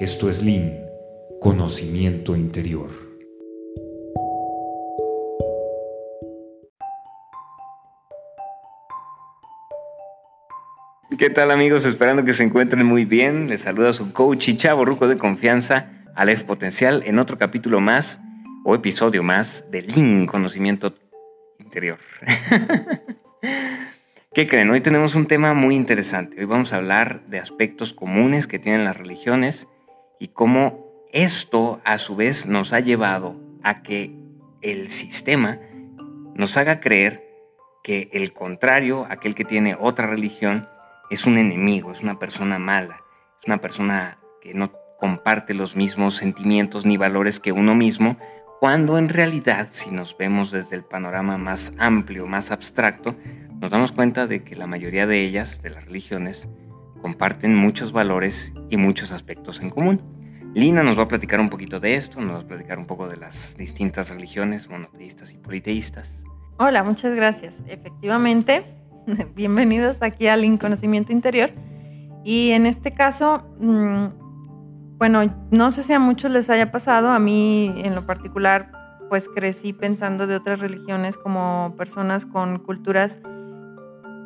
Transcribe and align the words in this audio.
Esto 0.00 0.28
es 0.28 0.42
Lean, 0.42 0.72
conocimiento 1.40 2.34
interior. 2.34 2.90
¿Qué 11.16 11.30
tal 11.30 11.52
amigos? 11.52 11.84
Esperando 11.84 12.24
que 12.24 12.32
se 12.32 12.42
encuentren 12.42 12.84
muy 12.84 13.04
bien. 13.04 13.48
Les 13.48 13.60
saluda 13.60 13.92
su 13.92 14.12
coach 14.12 14.48
y 14.48 14.56
chavo 14.56 14.84
ruco 14.84 15.06
de 15.06 15.16
confianza, 15.16 15.92
Aleph 16.16 16.42
Potencial, 16.42 17.04
en 17.06 17.20
otro 17.20 17.38
capítulo 17.38 17.80
más 17.80 18.20
o 18.64 18.74
episodio 18.74 19.22
más 19.22 19.64
de 19.70 19.82
Lean, 19.82 20.26
conocimiento 20.26 20.92
interior. 21.60 22.00
¿Qué 24.34 24.48
creen? 24.48 24.70
Hoy 24.70 24.80
tenemos 24.80 25.14
un 25.14 25.26
tema 25.26 25.54
muy 25.54 25.76
interesante. 25.76 26.40
Hoy 26.40 26.46
vamos 26.46 26.72
a 26.72 26.78
hablar 26.78 27.24
de 27.28 27.38
aspectos 27.38 27.94
comunes 27.94 28.48
que 28.48 28.58
tienen 28.58 28.82
las 28.82 28.96
religiones 28.96 29.68
y 30.24 30.28
cómo 30.28 31.04
esto 31.12 31.82
a 31.84 31.98
su 31.98 32.16
vez 32.16 32.46
nos 32.46 32.72
ha 32.72 32.80
llevado 32.80 33.38
a 33.62 33.82
que 33.82 34.16
el 34.62 34.88
sistema 34.88 35.60
nos 36.34 36.56
haga 36.56 36.80
creer 36.80 37.28
que 37.82 38.08
el 38.10 38.32
contrario, 38.32 39.06
aquel 39.10 39.34
que 39.34 39.44
tiene 39.44 39.76
otra 39.78 40.06
religión, 40.06 40.66
es 41.10 41.26
un 41.26 41.36
enemigo, 41.36 41.92
es 41.92 42.00
una 42.00 42.18
persona 42.18 42.58
mala, 42.58 43.04
es 43.38 43.46
una 43.46 43.60
persona 43.60 44.18
que 44.40 44.54
no 44.54 44.72
comparte 44.98 45.52
los 45.52 45.76
mismos 45.76 46.16
sentimientos 46.16 46.86
ni 46.86 46.96
valores 46.96 47.38
que 47.38 47.52
uno 47.52 47.74
mismo, 47.74 48.16
cuando 48.60 48.96
en 48.96 49.10
realidad, 49.10 49.68
si 49.70 49.90
nos 49.90 50.16
vemos 50.16 50.52
desde 50.52 50.74
el 50.74 50.84
panorama 50.84 51.36
más 51.36 51.74
amplio, 51.76 52.26
más 52.26 52.50
abstracto, 52.50 53.14
nos 53.60 53.70
damos 53.70 53.92
cuenta 53.92 54.26
de 54.26 54.42
que 54.42 54.56
la 54.56 54.66
mayoría 54.66 55.06
de 55.06 55.20
ellas, 55.20 55.60
de 55.60 55.68
las 55.68 55.84
religiones, 55.84 56.48
comparten 57.04 57.54
muchos 57.54 57.92
valores 57.92 58.54
y 58.70 58.78
muchos 58.78 59.12
aspectos 59.12 59.60
en 59.60 59.68
común. 59.68 60.00
Lina 60.54 60.82
nos 60.82 60.98
va 60.98 61.02
a 61.02 61.08
platicar 61.08 61.38
un 61.38 61.50
poquito 61.50 61.78
de 61.78 61.96
esto, 61.96 62.18
nos 62.18 62.36
va 62.36 62.40
a 62.40 62.48
platicar 62.48 62.78
un 62.78 62.86
poco 62.86 63.08
de 63.08 63.18
las 63.18 63.58
distintas 63.58 64.08
religiones 64.08 64.70
monoteístas 64.70 65.34
y 65.34 65.36
politeístas. 65.36 66.24
Hola, 66.56 66.82
muchas 66.82 67.14
gracias. 67.14 67.62
Efectivamente, 67.66 68.64
bienvenidos 69.34 70.00
aquí 70.00 70.28
al 70.28 70.46
Inconocimiento 70.46 71.12
Interior. 71.12 71.50
Y 72.24 72.52
en 72.52 72.64
este 72.64 72.94
caso, 72.94 73.44
mm, 73.60 74.96
bueno, 74.96 75.24
no 75.50 75.70
sé 75.72 75.82
si 75.82 75.92
a 75.92 75.98
muchos 75.98 76.30
les 76.30 76.48
haya 76.48 76.72
pasado, 76.72 77.10
a 77.10 77.18
mí 77.18 77.82
en 77.84 77.94
lo 77.94 78.06
particular, 78.06 78.72
pues 79.10 79.28
crecí 79.28 79.74
pensando 79.74 80.26
de 80.26 80.36
otras 80.36 80.60
religiones 80.60 81.18
como 81.18 81.74
personas 81.76 82.24
con 82.24 82.60
culturas 82.60 83.20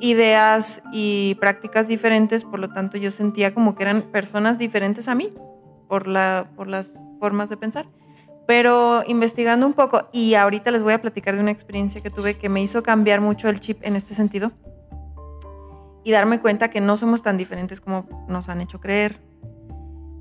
ideas 0.01 0.83
y 0.93 1.37
prácticas 1.41 1.89
diferentes, 1.89 2.45
por 2.45 2.61
lo 2.61 2.71
tanto 2.71 2.99
yo 2.99 3.11
sentía 3.11 3.55
como 3.55 3.75
que 3.75 3.83
eran 3.83 4.03
personas 4.03 4.59
diferentes 4.59 5.09
a 5.09 5.15
mí 5.15 5.33
por, 5.89 6.07
la, 6.07 6.51
por 6.57 6.69
las 6.69 7.05
formas 7.21 7.49
de 7.49 7.57
pensar. 7.57 7.89
Pero 8.47 9.03
investigando 9.07 9.67
un 9.67 9.75
poco, 9.75 10.09
y 10.13 10.35
ahorita 10.35 10.71
les 10.71 10.83
voy 10.83 10.95
a 10.95 11.03
platicar 11.03 11.35
de 11.35 11.43
una 11.43 11.51
experiencia 11.51 12.01
que 12.01 12.11
tuve 12.11 12.39
que 12.39 12.49
me 12.49 12.63
hizo 12.63 12.83
cambiar 12.83 13.21
mucho 13.21 13.49
el 13.49 13.61
chip 13.61 13.81
en 13.83 13.95
este 13.95 14.15
sentido 14.15 14.53
y 16.03 16.13
darme 16.13 16.41
cuenta 16.41 16.71
que 16.71 16.81
no 16.81 16.97
somos 16.97 17.21
tan 17.21 17.37
diferentes 17.37 17.81
como 17.83 18.07
nos 18.29 18.49
han 18.49 18.63
hecho 18.63 18.81
creer. 18.81 19.21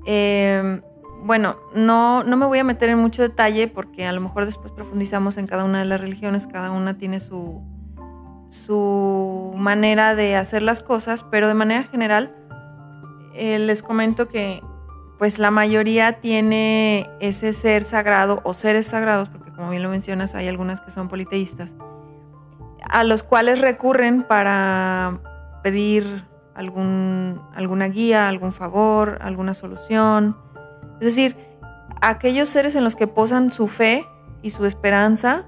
Em, 0.04 0.82
bueno, 1.22 1.56
no, 1.74 2.22
no 2.22 2.36
me 2.36 2.44
voy 2.44 2.58
a 2.58 2.64
meter 2.64 2.90
en 2.90 2.98
mucho 2.98 3.22
detalle 3.22 3.68
porque 3.68 4.04
a 4.04 4.12
lo 4.12 4.20
mejor 4.20 4.44
después 4.44 4.72
profundizamos 4.72 5.38
en 5.38 5.46
cada 5.46 5.64
una 5.64 5.78
de 5.78 5.86
las 5.86 6.00
religiones, 6.00 6.46
cada 6.46 6.70
una 6.70 6.98
tiene 6.98 7.20
su, 7.20 7.62
su 8.48 9.54
manera 9.56 10.14
de 10.14 10.36
hacer 10.36 10.62
las 10.62 10.82
cosas, 10.82 11.24
pero 11.30 11.48
de 11.48 11.54
manera 11.54 11.84
general 11.84 12.34
eh, 13.34 13.58
les 13.58 13.82
comento 13.82 14.28
que 14.28 14.62
pues 15.18 15.38
la 15.38 15.50
mayoría 15.50 16.20
tiene 16.20 17.10
ese 17.20 17.52
ser 17.52 17.82
sagrado 17.82 18.40
o 18.44 18.54
seres 18.54 18.86
sagrados, 18.86 19.28
porque 19.28 19.52
como 19.52 19.70
bien 19.70 19.82
lo 19.82 19.90
mencionas, 19.90 20.34
hay 20.34 20.46
algunas 20.46 20.80
que 20.80 20.90
son 20.90 21.08
politeístas, 21.08 21.76
a 22.88 23.04
los 23.04 23.22
cuales 23.24 23.60
recurren 23.60 24.22
para 24.22 25.20
pedir 25.62 26.24
algún, 26.54 27.42
alguna 27.54 27.88
guía, 27.88 28.28
algún 28.28 28.52
favor, 28.52 29.18
alguna 29.20 29.54
solución. 29.54 30.36
Es 31.00 31.06
decir, 31.06 31.36
aquellos 32.00 32.48
seres 32.48 32.76
en 32.76 32.84
los 32.84 32.96
que 32.96 33.08
posan 33.08 33.50
su 33.50 33.68
fe 33.68 34.06
y 34.42 34.50
su 34.50 34.66
esperanza 34.66 35.46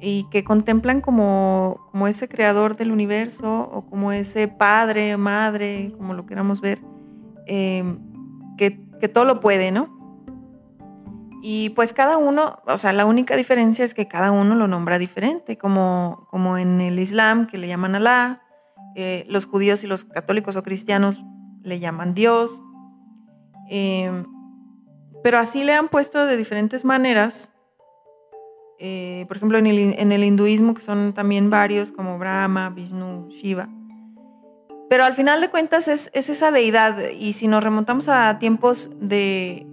y 0.00 0.24
que 0.30 0.44
contemplan 0.44 1.00
como, 1.00 1.88
como 1.90 2.06
ese 2.06 2.28
creador 2.28 2.76
del 2.76 2.90
universo 2.90 3.68
o 3.72 3.82
como 3.86 4.12
ese 4.12 4.48
padre, 4.48 5.16
madre, 5.16 5.92
como 5.96 6.14
lo 6.14 6.26
queramos 6.26 6.60
ver, 6.60 6.80
em, 7.46 7.98
que, 8.56 8.82
que, 8.98 9.08
todo 9.08 9.24
lo 9.24 9.40
puede, 9.40 9.70
¿no? 9.70 9.98
Y 11.42 11.70
pues 11.70 11.92
cada 11.92 12.16
uno, 12.16 12.60
o 12.66 12.78
sea, 12.78 12.92
la 12.92 13.06
única 13.06 13.36
diferencia 13.36 13.84
es 13.84 13.94
que 13.94 14.08
cada 14.08 14.30
uno 14.30 14.54
lo 14.54 14.68
nombra 14.68 14.98
diferente, 14.98 15.56
como, 15.58 16.26
como 16.30 16.58
en 16.58 16.80
el 16.80 16.98
Islam, 16.98 17.46
que 17.46 17.58
le 17.58 17.68
llaman 17.68 17.94
Alá, 17.94 18.42
eh, 18.96 19.24
los 19.28 19.46
judíos 19.46 19.84
y 19.84 19.86
los 19.86 20.04
católicos 20.04 20.56
o 20.56 20.62
cristianos 20.62 21.24
le 21.62 21.78
llaman 21.78 22.14
Dios, 22.14 22.62
em, 23.68 24.24
pero 25.22 25.38
así 25.38 25.62
le 25.64 25.74
han 25.74 25.88
puesto 25.88 26.24
de 26.26 26.36
diferentes 26.36 26.84
maneras 26.84 27.52
eh, 28.82 29.26
por 29.28 29.36
ejemplo, 29.36 29.58
en 29.58 29.66
el, 29.66 30.24
hinduismo, 30.24 30.72
que 30.72 30.80
son 30.80 31.12
también 31.12 31.50
varios, 31.50 31.92
como 31.92 32.18
Brahma, 32.18 32.70
Vishnu, 32.70 33.28
Shiva. 33.28 33.68
Pero 34.88 35.04
al 35.04 35.12
final 35.12 35.42
de 35.42 35.50
cuentas 35.50 35.86
es, 35.86 36.10
esa 36.14 36.50
deidad, 36.50 37.10
y 37.10 37.34
si 37.34 37.46
nos 37.46 37.62
remontamos 37.62 38.08
a 38.08 38.38
tiempos 38.38 38.90
de, 38.98 39.66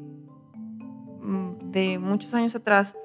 mm, 1.21 1.71
de 1.71 1.99
muchos 1.99 2.33
años 2.33 2.53
atrás, 2.53 2.97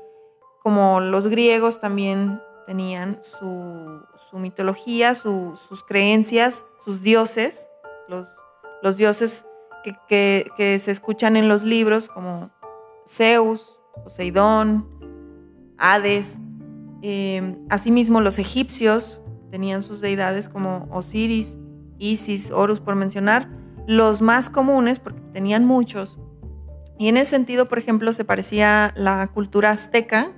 como 0.61 1.01
los 1.01 1.29
griegos 1.29 1.79
también 1.79 2.41
tenían 2.67 3.21
su, 3.23 4.03
mitología, 4.33 5.15
sus 5.15 5.85
creencias, 5.87 6.67
sus 6.81 7.03
dioses, 7.03 7.69
los, 8.09 8.97
dioses 8.97 9.47
que, 10.09 10.79
se 10.81 10.91
escuchan 10.91 11.37
en 11.37 11.47
los 11.47 11.63
libros 11.63 12.09
como 12.09 12.51
Zeus, 13.07 13.79
Poseidón, 14.03 15.02
Hades. 15.83 16.39
Em, 17.03 17.59
asimismo, 17.69 18.21
los 18.21 18.39
egipcios 18.39 19.21
tenían 19.51 19.83
sus 19.83 20.01
deidades 20.01 20.49
como 20.49 20.89
Osiris, 20.91 21.59
Isis, 21.99 22.51
Horus, 22.51 22.81
por 22.81 22.95
mencionar 22.95 23.51
los 23.87 24.23
más 24.23 24.49
comunes, 24.49 24.99
porque 25.01 25.21
tenían 25.33 25.65
muchos. 25.65 26.19
Y 26.99 27.09
en 27.09 27.17
ese 27.17 27.33
sentido, 27.33 27.67
por 27.67 27.79
ejemplo, 27.79 28.13
se 28.13 28.25
parecía 28.25 28.95
la 28.97 29.27
cultura 29.35 29.73
azteca, 29.73 30.31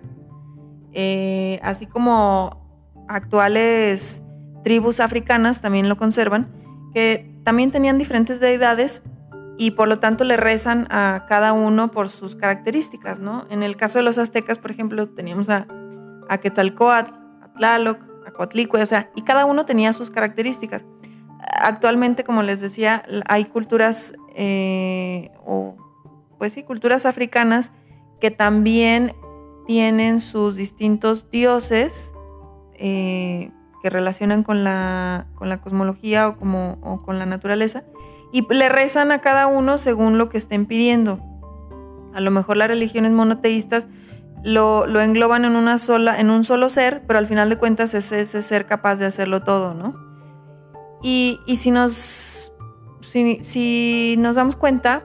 eh, 0.93 1.61
así 1.63 1.87
como 1.87 3.05
actuales 3.07 4.23
tribus 4.63 5.01
africanas 5.01 5.61
también 5.61 5.91
lo 5.91 5.97
conservan, 5.99 6.49
que 6.95 7.39
también 7.45 7.71
tenían 7.71 7.99
diferentes 7.99 8.41
deidades 8.41 9.03
y 9.57 9.73
por 9.73 9.89
lo 9.89 9.99
tanto 9.99 10.25
le 10.25 10.37
rezan 10.37 10.87
a 10.91 11.27
cada 11.29 11.53
uno 11.53 11.91
por 11.91 12.09
sus 12.09 12.37
características, 12.37 13.21
¿no? 13.21 13.47
En 13.51 13.63
el 13.63 13.77
caso 13.77 13.99
de 13.99 14.05
los 14.05 14.19
aztecas, 14.19 14.59
por 14.59 14.71
ejemplo, 14.71 15.09
teníamos 15.09 15.49
a, 15.49 15.67
a 16.29 16.39
Quetzalcoatl, 16.39 17.13
a 17.43 17.53
Tlaloc, 17.53 18.03
a 18.27 18.33
Coatlicue, 18.33 18.83
o 18.83 18.87
sea, 18.87 19.11
y 19.15 19.23
cada 19.23 19.45
uno 19.45 19.65
tenía 19.65 19.93
sus 19.93 20.11
características. 20.11 20.85
Actualmente, 21.41 22.25
como 22.25 22.43
les 22.43 22.61
decía, 22.61 23.05
hay 23.29 23.45
culturas, 23.45 24.15
eh, 24.35 25.31
o 25.45 25.77
pues 26.39 26.53
sí, 26.53 26.63
culturas 26.63 27.07
africanas 27.07 27.73
que 28.21 28.31
también 28.31 29.15
tienen 29.67 30.19
sus 30.19 30.57
distintos 30.57 31.31
dioses 31.31 32.13
eh, 32.75 33.51
que 33.83 33.91
relacionan 33.91 34.43
con 34.43 34.65
la, 34.65 35.27
con 35.35 35.49
la 35.49 35.61
cosmología 35.61 36.29
o, 36.29 37.03
con 37.03 37.19
la 37.19 37.27
naturaleza 37.27 37.85
y 38.35 38.45
le 38.53 38.69
rezan 38.69 39.13
a 39.13 39.21
cada 39.21 39.47
uno 39.47 39.79
según 39.79 40.19
lo 40.19 40.29
que 40.29 40.39
estén 40.39 40.67
pidiendo. 40.67 41.21
A 42.15 42.21
lo 42.21 42.33
mejor 42.33 42.57
las 42.57 42.67
religiones 42.67 43.13
monoteístas 43.13 43.87
lo, 44.43 44.89
engloban 45.01 45.45
en, 45.45 45.55
una 45.55 45.79
sola, 45.79 46.19
en 46.19 46.31
un 46.31 46.43
solo 46.43 46.69
ser, 46.69 47.05
pero 47.07 47.21
al 47.21 47.27
final 47.29 47.49
de 47.49 47.59
cuentas 47.59 47.95
es 47.95 48.11
ese 48.11 48.43
ser 48.43 48.67
capaz 48.67 48.97
de 48.97 49.07
hacerlo 49.07 49.45
todo, 49.45 49.75
¿no? 49.75 49.95
Y, 51.01 51.39
si, 51.55 51.71
nos, 51.71 52.53
si 53.03 54.17
nos 54.19 54.35
damos 54.35 54.57
cuenta, 54.57 55.05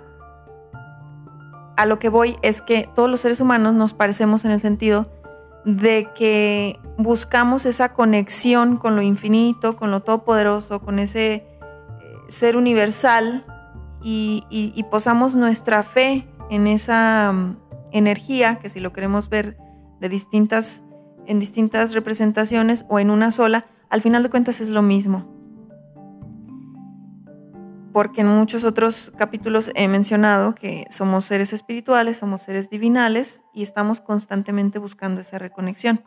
a 1.77 1.85
lo 1.85 1.99
que 1.99 2.09
voy 2.09 2.35
es 2.41 2.61
que 2.61 2.89
todos 2.95 3.11
los 3.11 3.19
seres 3.19 3.41
humanos 3.41 3.75
nos 3.75 3.93
parecemos 3.93 4.43
en 4.43 4.49
el 4.49 4.59
sentido 4.59 5.05
de 5.65 6.09
que 6.15 6.79
buscamos 6.97 7.67
esa 7.67 7.93
conexión 7.93 8.77
con 8.77 8.95
lo 8.95 9.03
infinito, 9.03 9.75
con 9.75 9.91
lo 9.91 9.99
todopoderoso, 9.99 10.79
con 10.79 10.97
ese 10.97 11.48
ser 12.29 12.57
universal 12.57 13.45
y, 14.01 14.85
posamos 14.89 15.35
nuestra 15.35 15.83
fe 15.83 16.27
en 16.49 16.67
esa 16.67 17.31
mm, 17.33 17.57
energía, 17.91 18.57
que 18.59 18.69
si 18.69 18.79
lo 18.79 18.93
queremos 18.93 19.29
ver 19.29 19.57
de 19.99 20.09
distintas, 20.09 20.83
en 21.25 21.39
distintas 21.39 21.93
representaciones 21.93 22.85
o 22.87 22.99
en 22.99 23.09
una 23.09 23.31
sola, 23.31 23.65
al 23.89 24.01
final 24.01 24.23
de 24.23 24.29
cuentas 24.29 24.61
es 24.61 24.69
lo 24.69 24.81
mismo. 24.81 25.37
porque 27.91 28.21
en 28.21 28.27
muchos 28.27 28.63
otros 28.63 29.11
capítulos 29.17 29.71
he 29.73 29.87
mencionado 29.87 30.53
que 30.53 30.85
somos 30.89 31.25
seres 31.25 31.53
espirituales, 31.53 32.17
somos 32.17 32.41
seres 32.41 32.69
divinales 32.69 33.41
y 33.51 33.63
estamos 33.63 33.99
constantemente 33.99 34.77
buscando 34.77 35.19
esa 35.21 35.39
reconexión. 35.39 36.01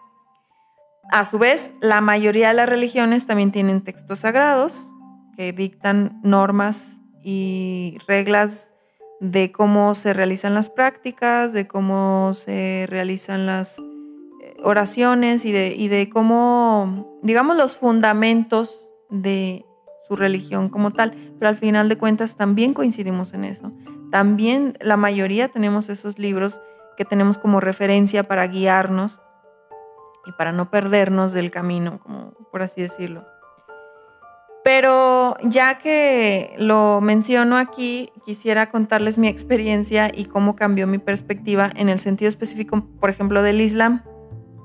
A 1.10 1.25
su 1.25 1.40
vez, 1.40 1.75
la 1.80 2.00
mayoría 2.00 2.48
de 2.48 2.54
las 2.54 2.68
religiones 2.68 3.26
también 3.26 3.50
tienen 3.50 3.82
textos 3.82 4.20
sagrados 4.20 4.91
que 5.37 5.52
dictan 5.52 6.20
normas 6.23 7.00
y 7.23 7.99
reglas 8.06 8.73
de 9.20 9.52
cómo 9.52 9.94
se 9.94 10.12
realizan 10.12 10.55
las 10.55 10.69
prácticas, 10.69 11.52
de 11.52 11.69
cómo 11.69 12.32
se 12.34 12.87
realizan 12.88 13.46
las 13.46 13.79
eh, 13.79 14.56
oraciones 14.64 15.44
y 15.44 15.52
de, 15.52 15.75
y 15.76 15.88
de 15.88 16.11
cómo, 16.11 17.19
digamos, 17.23 17.56
los 17.56 17.76
fundamentos 17.76 18.90
de 19.11 19.64
su 20.08 20.17
religión 20.17 20.69
como 20.69 20.93
tal. 20.93 21.12
Pero 21.38 21.49
al 21.49 21.55
final 21.55 21.88
de 21.88 21.99
cuentas 21.99 22.37
también 22.37 22.75
coincidimos 22.75 23.32
en 23.32 23.44
eso. 23.44 23.73
También 24.11 24.75
la 24.81 24.96
mayoría 24.96 25.49
tenemos 25.49 25.88
esos 25.88 26.19
libros 26.19 26.61
que 26.96 27.05
tenemos 27.05 27.38
como 27.38 27.61
referencia 27.61 28.25
para 28.25 28.46
guiarnos 28.49 29.20
y 30.26 30.32
para 30.32 30.52
no 30.52 30.70
perdernos 30.70 31.32
del 31.32 31.50
camino, 31.50 32.00
como 32.00 32.32
por 32.50 32.62
así 32.62 32.82
decirlo. 32.82 33.25
Pero 34.64 35.35
ya 35.43 35.79
que 35.79 36.55
lo 36.56 37.00
menciono 37.00 37.56
aquí, 37.56 38.11
quisiera 38.25 38.70
contarles 38.70 39.19
mi 39.19 39.26
experiencia 39.26 40.11
y 40.14 40.26
cómo 40.26 40.55
cambió 40.55 40.87
mi 40.87 40.99
perspectiva 40.99 41.70
en 41.75 41.88
el 41.88 41.99
sentido 41.99 42.29
específico, 42.29 42.87
por 43.00 43.11
ejemplo, 43.11 43.43
del 43.43 43.61
Islam. 43.61 44.03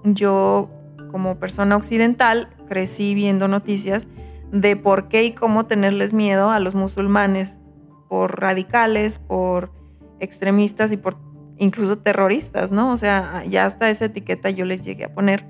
Yo, 0.04 0.70
como 1.12 1.40
persona 1.40 1.76
occidental, 1.76 2.50
crecí 2.68 3.16
viendo 3.16 3.48
noticias 3.48 4.08
de 4.52 4.76
por 4.76 5.08
qué 5.08 5.24
y 5.24 5.32
cómo 5.32 5.66
tenerles 5.66 6.14
miedo 6.14 6.52
a 6.52 6.60
los 6.60 6.76
musulmanes 6.76 7.60
por 8.08 8.40
radicales, 8.40 9.18
por 9.18 9.72
extremistas 10.20 10.92
y 10.92 10.98
por 10.98 11.18
incluso 11.58 11.98
terroristas, 11.98 12.72
¿no? 12.72 12.92
O 12.92 12.98
sea, 12.98 13.44
ya 13.50 13.66
hasta 13.66 13.90
esa 13.90 14.06
etiqueta 14.06 14.52
yo 14.52 14.64
les 14.64 14.82
llegué 14.82 15.06
a 15.06 15.14
poner. 15.14 15.46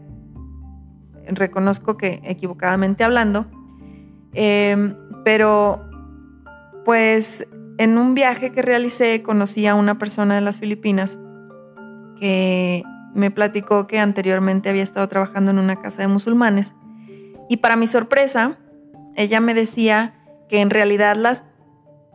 Reconozco 1.28 1.98
que 1.98 2.22
equivocadamente 2.24 3.04
hablando. 3.04 3.46
Em, 4.34 4.96
pero, 5.24 5.90
pues, 6.86 7.48
en 7.78 7.98
un 7.98 8.14
viaje 8.14 8.52
que 8.52 8.62
realicé 8.62 9.22
conocí 9.24 9.68
a 9.68 9.76
una 9.76 9.98
persona 9.98 10.36
de 10.36 10.42
las 10.42 10.60
Filipinas 10.60 11.18
que 12.20 12.84
me 13.14 13.32
platicó 13.32 13.88
que 13.88 14.00
anteriormente 14.00 14.70
había 14.70 14.84
estado 14.84 15.08
trabajando 15.08 15.52
en 15.52 15.60
una 15.60 15.82
casa 15.82 16.02
de 16.02 16.08
musulmanes. 16.08 16.74
Y 17.50 17.58
para 17.58 17.76
mi 17.76 17.88
sorpresa, 17.88 18.58
ella 19.16 19.40
me 19.40 19.54
decía 19.54 20.14
que 20.50 20.62
en 20.62 20.70
realidad 20.70 21.16
las 21.16 21.44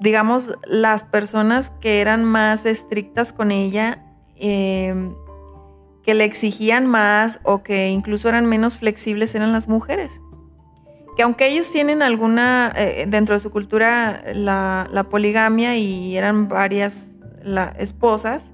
digamos, 0.03 0.53
las 0.65 1.05
personas 1.05 1.71
que 1.81 2.01
eran 2.01 2.25
más 2.25 2.67
estrictas 2.67 3.33
con 3.33 3.51
ella, 3.51 4.05
em, 4.37 5.15
que 6.03 6.15
le 6.15 6.25
exigían 6.25 6.87
más 6.87 7.41
o 7.45 7.63
que 7.63 7.89
incluso 7.89 8.29
eran 8.29 8.47
menos 8.47 8.79
flexibles 8.79 9.35
eran 9.35 9.53
las 9.53 9.69
mujeres. 9.69 10.21
Que 11.17 11.23
aunque 11.23 11.47
ellos 11.47 11.71
tienen 11.71 12.03
alguna, 12.03 12.73
eh, 12.75 13.05
dentro 13.09 13.35
de 13.35 13.41
su 13.41 13.51
cultura, 13.51 14.23
la, 14.35 15.07
poligamia 15.11 15.77
y 15.77 16.17
eran 16.17 16.49
varias 16.49 17.19
esposas 17.79 18.53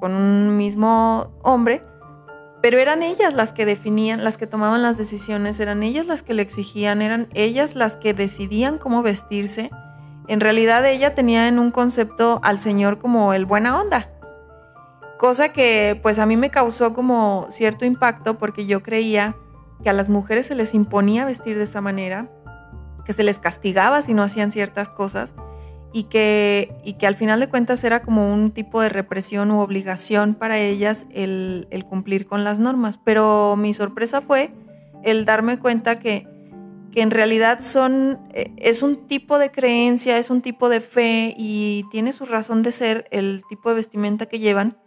con 0.00 0.14
un 0.14 0.56
mismo 0.56 1.30
hombre, 1.42 1.82
pero 2.62 2.78
eran 2.78 3.02
ellas 3.02 3.34
las 3.34 3.52
que 3.52 3.66
definían, 3.66 4.24
las 4.24 4.36
que 4.36 4.46
tomaban 4.46 4.82
las 4.82 4.96
decisiones, 4.96 5.58
eran 5.60 5.82
ellas 5.82 6.06
las 6.06 6.22
que 6.22 6.34
le 6.34 6.42
exigían, 6.42 7.02
eran 7.02 7.28
ellas 7.34 7.74
las 7.74 7.96
que 7.96 8.14
decidían 8.14 8.78
cómo 8.78 9.02
vestirse 9.02 9.70
en 10.28 10.40
realidad 10.40 10.86
ella 10.86 11.14
tenía 11.14 11.48
en 11.48 11.58
un 11.58 11.70
concepto 11.70 12.40
al 12.42 12.60
Señor 12.60 12.98
como 12.98 13.32
el 13.32 13.44
buena 13.44 13.80
onda. 13.80 14.08
Cosa 15.18 15.50
que 15.50 15.98
pues 16.02 16.18
a 16.18 16.26
mí 16.26 16.36
me 16.36 16.50
causó 16.50 16.94
como 16.94 17.46
cierto 17.50 17.84
impacto 17.84 18.38
porque 18.38 18.66
yo 18.66 18.82
creía 18.82 19.36
que 19.82 19.90
a 19.90 19.92
las 19.92 20.08
mujeres 20.08 20.46
se 20.46 20.54
les 20.54 20.74
imponía 20.74 21.24
vestir 21.24 21.58
de 21.58 21.64
esa 21.64 21.80
manera, 21.80 22.30
que 23.04 23.12
se 23.12 23.24
les 23.24 23.38
castigaba 23.38 24.02
si 24.02 24.14
no 24.14 24.22
hacían 24.22 24.52
ciertas 24.52 24.88
cosas 24.88 25.34
y 25.92 26.04
que, 26.04 26.74
y 26.84 26.94
que 26.94 27.06
al 27.06 27.14
final 27.14 27.40
de 27.40 27.48
cuentas 27.48 27.84
era 27.84 28.02
como 28.02 28.32
un 28.32 28.52
tipo 28.52 28.80
de 28.80 28.88
represión 28.88 29.50
u 29.50 29.60
obligación 29.60 30.34
para 30.34 30.58
ellas 30.58 31.06
el, 31.12 31.66
el 31.70 31.84
cumplir 31.84 32.26
con 32.26 32.44
las 32.44 32.58
normas. 32.58 32.98
Pero 32.98 33.56
mi 33.56 33.74
sorpresa 33.74 34.20
fue 34.20 34.52
el 35.02 35.24
darme 35.24 35.58
cuenta 35.58 35.98
que 35.98 36.26
que 36.92 37.00
en 37.00 37.10
realidad 37.10 37.60
son, 37.62 38.20
eh, 38.34 38.52
es 38.58 38.82
un 38.82 39.08
tipo 39.08 39.38
de 39.38 39.50
creencia, 39.50 40.18
es 40.18 40.30
un 40.30 40.42
tipo 40.42 40.68
de 40.68 40.80
fe 40.80 41.34
y 41.36 41.84
tiene 41.90 42.12
su 42.12 42.26
razón 42.26 42.62
de 42.62 42.70
ser 42.70 43.08
el 43.10 43.42
tipo 43.48 43.70
de 43.70 43.76
vestimenta 43.76 44.26
que 44.26 44.38
llevan. 44.38 44.78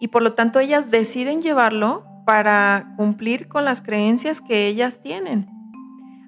Y 0.00 0.08
por 0.08 0.22
lo 0.22 0.32
tanto 0.32 0.58
ellas 0.58 0.90
deciden 0.90 1.42
llevarlo 1.42 2.04
para 2.28 2.92
cumplir 2.98 3.48
con 3.48 3.64
las 3.64 3.80
creencias 3.80 4.42
que 4.42 4.66
ellas 4.66 5.00
tienen. 5.00 5.48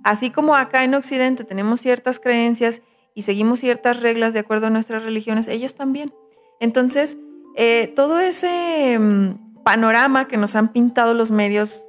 Así 0.02 0.30
como 0.30 0.56
acá 0.56 0.82
en 0.82 0.94
Occidente 0.94 1.44
tenemos 1.44 1.82
ciertas 1.82 2.18
creencias 2.18 2.80
y 3.14 3.20
seguimos 3.20 3.60
ciertas 3.60 4.00
reglas 4.00 4.32
de 4.32 4.40
acuerdo 4.40 4.68
a 4.68 4.70
nuestras 4.70 5.04
religiones, 5.04 5.46
ellos 5.46 5.74
también. 5.74 6.10
Entonces, 6.58 7.18
eh, 7.54 7.92
todo 7.94 8.18
ese 8.18 8.98
mm, 8.98 9.62
panorama 9.62 10.26
que 10.26 10.38
nos 10.38 10.56
han 10.56 10.72
pintado 10.72 11.12
los 11.12 11.30
medios 11.30 11.86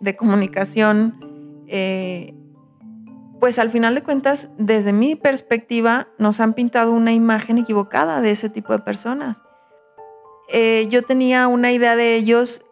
de 0.00 0.16
comunicación, 0.16 1.14
eh, 1.68 2.34
pues 3.38 3.60
al 3.60 3.68
final 3.68 3.94
de 3.94 4.02
cuentas, 4.02 4.50
desde 4.58 4.92
mi 4.92 5.14
perspectiva, 5.14 6.08
nos 6.18 6.40
han 6.40 6.52
pintado 6.52 6.90
una 6.90 7.12
imagen 7.12 7.58
equivocada 7.58 8.20
de 8.20 8.32
ese 8.32 8.48
tipo 8.48 8.72
de 8.72 8.80
personas. 8.80 9.40
Eh, 10.52 10.88
yo 10.90 11.02
tenía 11.02 11.46
una 11.46 11.70
idea 11.70 11.94
de 11.94 12.16
ellos 12.16 12.64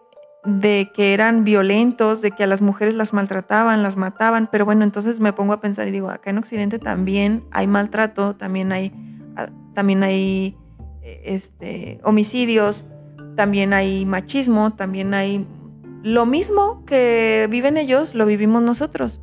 de 0.45 0.91
que 0.93 1.15
eran 1.15 1.45
violentos, 1.45 2.21
de 2.21 2.33
que 2.33 2.43
a 2.43 2.47
las 2.47 2.63
mujeres 2.63 2.95
las 2.95 3.13
maltrataban, 3.13 3.83
las 3.83 3.97
mataban, 3.97 4.49
pero 4.51 4.65
bueno, 4.65 4.83
entonces 4.83 5.21
me 5.21 5.33
pongo 5.33 5.53
a 5.53 5.61
pensar 5.61 5.87
y 5.87 5.93
digo, 5.93 6.11
acá 6.11 6.31
en 6.31 6.39
Occidente 6.39 6.79
también 6.79 7.45
hay 7.53 7.67
maltrato, 7.67 8.35
también 8.35 8.73
hay, 8.73 8.93
ah, 9.37 9.51
también 9.75 10.03
hay 10.03 10.57
este, 11.03 12.01
homicidios, 12.03 12.85
también 13.37 13.73
hay 13.73 14.05
machismo, 14.05 14.75
también 14.75 15.15
hay 15.15 15.47
lo 16.03 16.27
mismo 16.27 16.85
que 16.85 17.47
viven 17.51 17.77
ellos, 17.77 18.15
lo 18.15 18.27
vivimos 18.27 18.63
nosotros. 18.63 19.21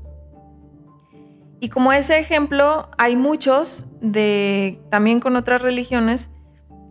Y 1.59 1.69
como 1.69 1.91
ese 1.91 2.17
ejemplo, 2.17 2.89
hay 2.97 3.17
muchos 3.17 3.85
de 4.01 4.79
también 4.89 5.19
con 5.19 5.35
otras 5.35 5.61
religiones 5.61 6.31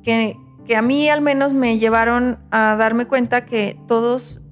que, 0.02 0.36
que 0.68 0.76
a 0.76 0.82
mí 0.82 1.08
al 1.08 1.22
menos 1.22 1.54
me 1.54 1.78
llevaron 1.78 2.38
a 2.50 2.76
darme 2.76 3.06
cuenta 3.06 3.46
que 3.46 3.80
todos 3.88 4.42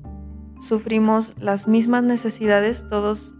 sufrimos 0.58 1.35
las 1.38 1.68
mismas 1.68 2.04
necesidades, 2.04 2.88
todos 2.88 3.35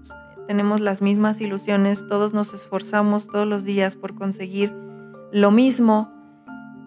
tenemos 0.47 0.83
las 0.83 1.01
mismas 1.01 1.41
ilusiones, 1.41 2.07
todos 2.07 2.35
nos 2.35 2.53
esforzamos 2.53 3.29
todos 3.29 3.47
los 3.47 3.65
días 3.65 3.97
por 3.97 4.15
conseguir 4.15 4.75
lo 5.33 5.51
mismo, 5.51 6.13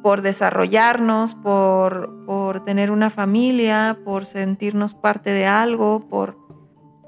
por 0.04 0.22
desarrollarnos, 0.22 1.34
por, 1.34 2.24
por 2.24 2.64
tener 2.64 2.92
una 2.92 3.10
familia, 3.10 3.98
por 4.06 4.28
sentirnos 4.28 4.94
parte 4.94 5.32
de 5.32 5.48
algo, 5.48 6.08
por 6.08 6.38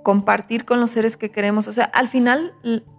compartir 0.03 0.65
con 0.65 0.79
los 0.79 0.89
seres 0.89 1.17
que 1.17 1.29
queremos. 1.29 1.67
O 1.67 1.71
sea, 1.71 1.85
al 1.85 2.07
final, 2.07 2.55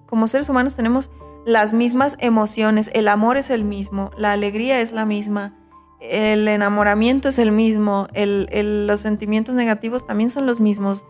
como 0.07 0.29
seres 0.29 0.49
humanos 0.49 0.77
tenemos 0.77 1.11
las 1.45 1.73
mismas 1.73 2.17
emociones, 2.21 2.89
el 2.95 3.09
amor 3.09 3.37
es 3.37 3.51
el 3.51 3.65
mismo, 3.65 4.13
la 4.17 4.31
alegría 4.31 4.81
es 4.81 4.93
la 4.93 5.07
misma, 5.07 5.59
el 6.03 6.49
enamoramiento 6.49 7.29
es 7.29 7.39
el 7.39 7.53
mismo, 7.53 8.09
los 8.15 9.01
sentimientos 9.01 9.55
negativos 9.55 10.05
también 10.05 10.31
son 10.31 10.47
los 10.47 10.61
mismos. 10.61 11.07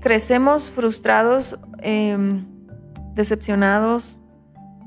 crecemos 0.00 0.70
frustrados, 0.70 1.58
em, 1.82 2.44
decepcionados, 3.14 4.18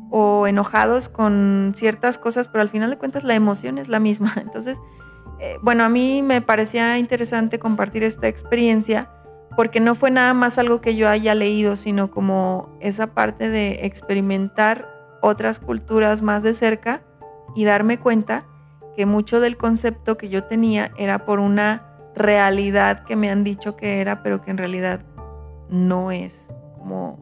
o 0.10 0.48
enojados 0.48 1.10
con 1.10 1.74
ciertas 1.76 2.18
cosas, 2.18 2.48
pero 2.48 2.62
al 2.62 2.70
final 2.70 2.90
de 2.90 2.98
cuentas 2.98 3.24
la 3.24 3.36
emoción 3.36 3.78
es 3.78 3.90
la 3.90 4.00
misma. 4.00 4.34
Entonces, 4.42 4.80
eh, 5.40 5.58
bueno, 5.62 5.84
a 5.84 5.90
mí 5.90 6.24
me 6.24 6.42
parecía 6.42 6.98
interesante 6.98 7.60
compartir 7.60 8.04
esta 8.04 8.28
experiencia 8.28 9.12
porque 9.56 9.80
no 9.80 9.96
fue 9.96 10.12
nada 10.12 10.34
más 10.34 10.58
algo 10.58 10.82
que 10.82 10.96
yo 10.96 11.10
haya 11.10 11.34
leído, 11.34 11.76
sino 11.76 12.12
como 12.12 12.70
esa 12.80 13.08
parte 13.08 13.50
de 13.50 13.86
experimentar 13.86 14.88
otras 15.22 15.60
culturas 15.60 16.22
más 16.22 16.44
de 16.44 16.54
cerca 16.54 17.02
y 17.56 17.66
darme 17.66 18.00
cuenta 18.00 18.46
que 18.96 19.06
mucho 19.06 19.40
del 19.40 19.58
concepto 19.58 20.18
que 20.18 20.30
yo 20.30 20.44
tenía 20.46 20.92
era 20.98 21.26
por 21.26 21.40
una 21.40 21.88
realidad 22.16 23.04
que 23.06 23.16
me 23.16 23.30
han 23.30 23.44
dicho 23.44 23.76
que 23.76 24.00
era, 24.00 24.24
pero 24.24 24.42
que 24.42 24.52
en 24.52 24.58
realidad 24.58 25.06
no 25.70 26.12
es 26.12 26.52
como, 26.78 27.20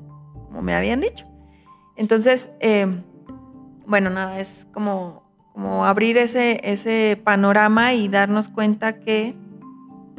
me 0.62 0.74
habían 0.74 1.01
dicho. 1.01 1.25
Entonces, 1.98 2.53
em, 2.60 3.03
bueno, 3.86 4.10
nada, 4.10 4.39
es 4.39 4.67
como, 4.74 5.24
como 5.53 5.86
abrir 5.86 6.17
ese, 6.17 6.60
ese 6.63 7.20
panorama 7.24 7.94
y 7.94 8.08
darnos 8.08 8.50
cuenta 8.50 9.00
que 9.00 9.36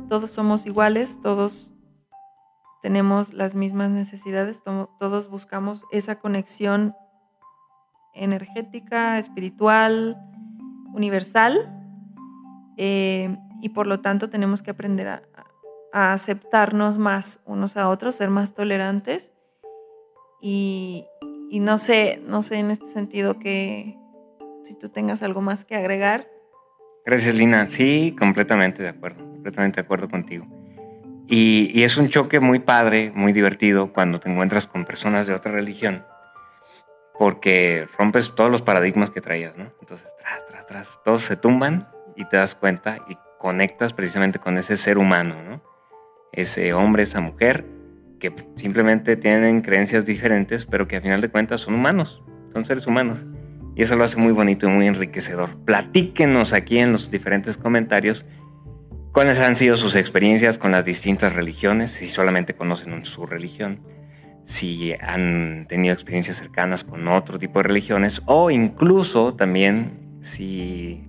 todos 0.08 0.30
somos 0.30 0.66
iguales, 0.66 1.20
todos 1.20 1.72
tenemos 2.82 3.32
las 3.32 3.54
mismas 3.54 3.90
necesidades, 3.90 4.62
todos 4.62 5.28
buscamos 5.28 5.84
esa 5.90 6.20
conexión 6.20 6.94
energética, 8.16 9.18
espiritual, 9.18 10.16
universal, 10.92 11.72
eh, 12.76 13.36
y 13.62 13.70
por 13.70 13.86
lo 13.86 14.00
tanto 14.00 14.28
tenemos 14.28 14.62
que 14.62 14.70
aprender 14.70 15.08
a, 15.08 15.22
aceptarnos 15.92 16.98
más 16.98 17.40
unos 17.46 17.78
a 17.78 17.88
otros, 17.88 18.14
ser 18.16 18.28
más 18.28 18.52
tolerantes. 18.52 19.32
Y, 20.42 21.06
no 21.50 21.78
sé, 21.78 22.22
no 22.26 22.42
sé 22.42 22.58
en 22.58 22.70
este 22.70 22.86
sentido 22.86 23.38
que 23.38 23.96
si 24.62 24.74
tú 24.74 24.90
tengas 24.90 25.22
algo 25.22 25.40
más 25.40 25.64
que 25.64 25.74
agregar. 25.74 26.28
Gracias, 27.06 27.34
Lina. 27.34 27.68
Sí, 27.70 28.14
completamente 28.18 28.82
de 28.82 28.90
acuerdo, 28.90 29.24
completamente 29.24 29.80
de 29.80 29.84
acuerdo 29.84 30.10
contigo. 30.10 30.46
Y, 31.28 31.70
y, 31.72 31.84
es 31.84 31.96
un 31.96 32.10
choque 32.10 32.40
muy 32.40 32.58
padre, 32.58 33.10
muy 33.14 33.32
divertido 33.32 33.92
cuando 33.92 34.20
te 34.20 34.30
encuentras 34.30 34.66
con 34.66 34.84
personas 34.84 35.26
de 35.26 35.32
otra 35.32 35.52
religión, 35.52 36.04
porque 37.18 37.86
rompes 37.96 38.34
todos 38.34 38.50
los 38.50 38.62
paradigmas 38.62 39.10
que 39.10 39.20
traías, 39.20 39.56
¿no? 39.56 39.72
Entonces, 39.80 40.14
tras, 40.18 40.46
tras, 40.46 40.66
tras, 40.66 41.00
todos 41.04 41.22
se 41.22 41.36
tumban 41.36 41.88
y 42.16 42.24
te 42.26 42.36
das 42.36 42.54
cuenta 42.54 42.98
y 43.08 43.16
conectas 43.38 43.92
precisamente 43.92 44.38
con 44.38 44.58
ese 44.58 44.76
ser 44.76 44.98
humano, 44.98 45.42
¿no? 45.42 45.62
ese 46.36 46.74
hombre, 46.74 47.02
esa 47.02 47.20
mujer, 47.20 47.64
que 48.20 48.32
simplemente 48.56 49.16
tienen 49.16 49.62
creencias 49.62 50.06
diferentes, 50.06 50.66
pero 50.66 50.86
que 50.86 50.96
a 50.96 51.00
final 51.00 51.20
de 51.20 51.30
cuentas 51.30 51.62
son 51.62 51.74
humanos, 51.74 52.22
son 52.52 52.64
seres 52.64 52.86
humanos. 52.86 53.26
Y 53.74 53.82
eso 53.82 53.96
lo 53.96 54.04
hace 54.04 54.16
muy 54.16 54.32
bonito 54.32 54.66
y 54.66 54.70
muy 54.70 54.86
enriquecedor. 54.86 55.58
Platíquenos 55.64 56.52
aquí 56.52 56.78
en 56.78 56.92
los 56.92 57.10
diferentes 57.10 57.58
comentarios 57.58 58.24
cuáles 59.12 59.38
han 59.40 59.56
sido 59.56 59.76
sus 59.76 59.96
experiencias 59.96 60.58
con 60.58 60.72
las 60.72 60.84
distintas 60.84 61.34
religiones, 61.34 61.90
si 61.90 62.06
solamente 62.06 62.54
conocen 62.54 63.04
su 63.04 63.26
religión, 63.26 63.80
si 64.46 64.94
han 65.00 65.66
tenido 65.68 65.92
experiencias 65.92 66.36
cercanas 66.36 66.84
con 66.84 67.08
otro 67.08 67.38
tipo 67.38 67.58
de 67.58 67.64
religiones 67.64 68.22
o 68.26 68.50
incluso 68.50 69.34
también 69.34 70.18
si, 70.22 71.04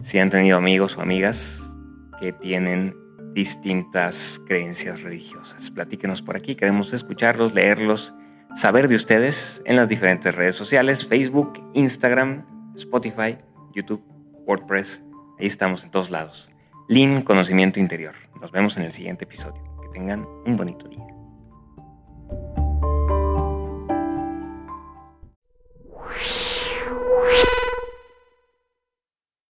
si 0.00 0.20
han 0.20 0.30
tenido 0.30 0.56
amigos 0.56 0.96
o 0.96 1.02
amigas 1.02 1.76
que 2.20 2.32
tienen 2.32 2.94
distintas 3.34 4.40
creencias 4.46 5.02
religiosas. 5.02 5.72
Platíquenos 5.72 6.22
por 6.22 6.36
aquí, 6.36 6.54
queremos 6.54 6.92
escucharlos, 6.92 7.54
leerlos, 7.54 8.14
saber 8.54 8.86
de 8.86 8.94
ustedes 8.94 9.60
en 9.64 9.74
las 9.74 9.88
diferentes 9.88 10.32
redes 10.32 10.54
sociales, 10.54 11.04
Facebook, 11.04 11.60
Instagram, 11.74 12.46
Spotify, 12.76 13.36
YouTube, 13.74 14.04
WordPress, 14.46 15.02
ahí 15.40 15.46
estamos 15.46 15.82
en 15.82 15.90
todos 15.90 16.10
lados. 16.10 16.52
Lean 16.88 17.22
Conocimiento 17.22 17.80
Interior. 17.80 18.14
Nos 18.40 18.52
vemos 18.52 18.76
en 18.76 18.84
el 18.84 18.92
siguiente 18.92 19.24
episodio. 19.24 19.62
Que 19.82 19.88
tengan 19.88 20.24
un 20.46 20.56
bonito 20.56 20.86
día. 20.86 21.13